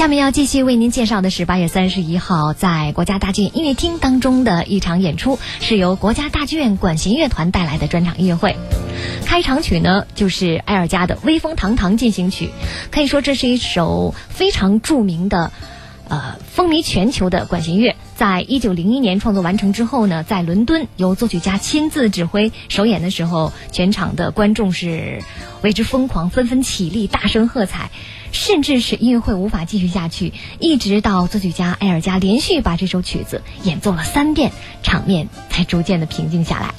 [0.00, 8.56] 下面要继续为您介绍的是八月三十一号在国家大剧院音乐厅当中的一场演出，是由国家大剧院管弦乐团带来的专场音乐会。
[9.26, 12.46] 开场曲呢，就是埃尔加的《威风堂堂进行曲》，
[12.90, 15.52] 可以说这是一首非常著名的。
[16.08, 25.22] 呃，风靡全球的管弦乐，在一九零一年创作完成之后呢，在伦敦由作曲家亲自指挥首演的时候，全场的观众是
[25.62, 27.90] 为之疯狂，纷纷起立，大声喝彩，
[28.32, 36.74] 甚至是音乐会无法继续下去，一直到作曲家埃尔加连续把这首曲子演奏了三遍，场面才逐渐的平静下来。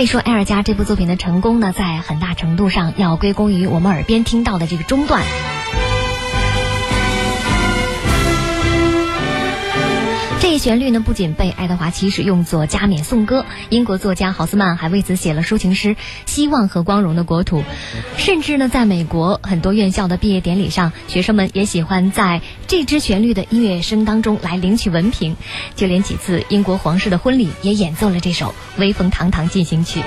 [0.00, 5.22] 可以说，艾尔加这部作品的成功呢，在很大程度上要归功于我们耳边听到的这个中段。
[10.40, 17.58] 这一旋律呢，不仅被爱德华七世用作加冕颂歌，英国作家豪斯曼还为此写了抒情诗《希望和光荣的国土》，
[18.16, 25.36] 甚至呢，在美国很多院校的毕业典礼上，学生们也喜欢在这支旋律的音乐声当中来领取文凭，
[25.76, 28.46] 就连几次英国皇室的婚礼也演奏了这首
[28.80, 30.00] 《威风堂堂进行曲》。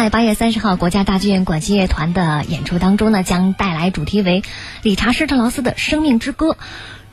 [0.00, 4.42] 在八月三十号，国家大剧院管弦乐团的演出当中呢，将带来主题为
[4.80, 6.52] 理查施特劳斯的《生命之歌》。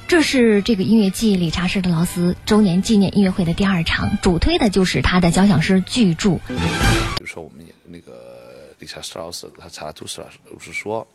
[0.08, 6.36] 这是这个音乐季理查施特劳斯周年纪念音乐会的第二场，主推的就是他的交响诗巨著。
[6.36, 6.54] 比
[7.20, 11.06] 如说，我们演那个理查施特劳斯，他查拉图斯老师说。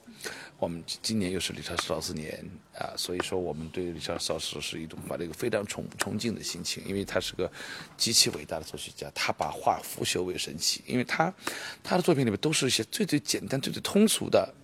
[0.62, 2.40] 我们今年又是李查斯劳斯年
[2.78, 7.50] 啊，所以说我们对李查斯老师是一种把这个非常崇崇敬的心情，因为他是个
[7.96, 11.34] 极其伟大的作曲家，他把画腐朽为神奇，因为他
[11.82, 14.54] 他的作品里面都是一些最最简单、最最通俗的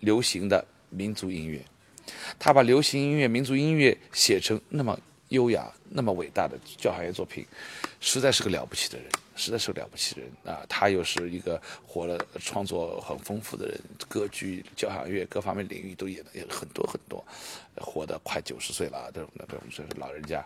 [0.00, 1.64] 流行的民族音乐，
[2.38, 5.00] 他把流行音乐、民族音乐写成那么
[5.30, 7.46] 优雅、那么伟大的交响乐作品，
[8.02, 9.08] 实在是个了不起的人。
[9.38, 10.66] 实在是个了不起人啊！
[10.68, 17.24] 他又是一个活了创作很丰富的人，歌剧、交响乐各方面领域都演的也很多很多，
[17.76, 20.44] 活的快九十岁了，这种的这种就是老人家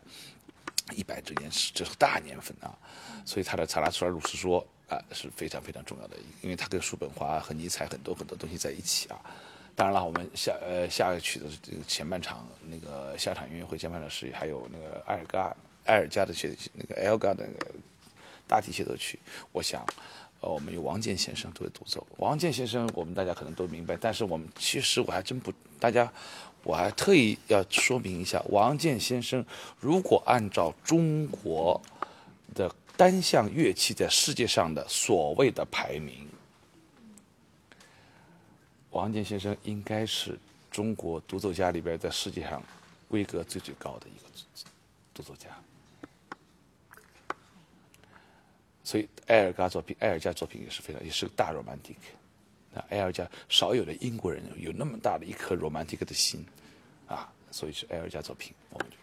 [0.94, 2.76] 一百之年是这是大年份啊！
[3.24, 4.62] 所以他的《查拉图尔鲁斯说》
[4.94, 9.18] 啊是非常非常重要的，因为他跟叔本华和尼采很多很多东西在一起啊。
[9.74, 15.56] 当然了，我们下呃下个曲的这个前半场那个下场音乐会前半场是还有那个埃尔加
[15.86, 17.48] 埃尔加的些那个 L 加的。
[18.52, 19.18] 大提协奏曲，
[19.50, 19.82] 我想，
[20.42, 22.06] 呃，我们有王健先生作为独奏。
[22.18, 25.50] 王健先生，我们大家可能都明白，但是我们其实我还真不，
[25.80, 26.12] 大家，
[26.62, 29.42] 我还特意要说明一下，王健先生
[29.80, 31.80] 如果按照中国
[32.54, 36.28] 的单项乐器在世界上的所谓的排名，
[38.90, 40.38] 王健先生应该是
[40.70, 42.62] 中国独奏家里边在世界上
[43.08, 44.28] 规格最最高的一个
[45.14, 45.48] 独奏家。
[48.84, 51.96] 所以埃尔加作品，埃尔加作品也是非常，也是个大 romantic。
[52.74, 56.44] 那埃尔加少有的英国人有那么大的一颗 romantic 的心，
[57.06, 58.96] 啊，所以是埃尔加作品，我们就，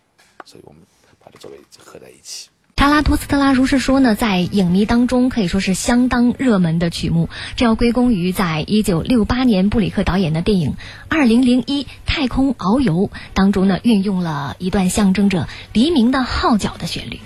[0.46, 0.82] 所以我们
[1.20, 2.50] 把它作为合在一起。
[2.76, 10.72] 查拉图斯特拉如是说呢，在影迷当中可以说是相当热门的曲目，这要归功于在一九六八年布里克导演的电影
[11.10, 17.20] 《二零零一太空遨游》当中呢，运用了一段象征着黎明的号角的旋律。